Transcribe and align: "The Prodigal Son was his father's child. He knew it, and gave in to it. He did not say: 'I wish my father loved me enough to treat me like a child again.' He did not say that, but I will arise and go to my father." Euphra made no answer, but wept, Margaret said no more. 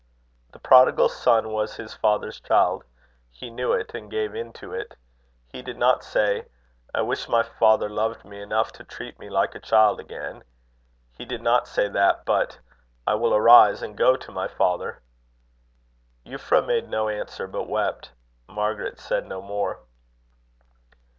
"The 0.51 0.57
Prodigal 0.57 1.09
Son 1.09 1.49
was 1.51 1.75
his 1.75 1.93
father's 1.93 2.39
child. 2.39 2.85
He 3.29 3.51
knew 3.51 3.71
it, 3.73 3.93
and 3.93 4.09
gave 4.09 4.33
in 4.33 4.51
to 4.53 4.73
it. 4.73 4.95
He 5.49 5.61
did 5.61 5.77
not 5.77 6.03
say: 6.03 6.47
'I 6.95 7.03
wish 7.03 7.29
my 7.29 7.43
father 7.43 7.87
loved 7.87 8.25
me 8.25 8.41
enough 8.41 8.71
to 8.71 8.83
treat 8.83 9.19
me 9.19 9.29
like 9.29 9.53
a 9.53 9.59
child 9.59 9.99
again.' 9.99 10.43
He 11.15 11.23
did 11.23 11.43
not 11.43 11.67
say 11.67 11.87
that, 11.87 12.25
but 12.25 12.57
I 13.05 13.13
will 13.13 13.35
arise 13.35 13.83
and 13.83 13.95
go 13.95 14.15
to 14.17 14.31
my 14.31 14.47
father." 14.47 15.03
Euphra 16.25 16.65
made 16.65 16.89
no 16.89 17.07
answer, 17.07 17.45
but 17.45 17.69
wept, 17.69 18.09
Margaret 18.47 18.97
said 18.99 19.27
no 19.27 19.39
more. 19.39 19.81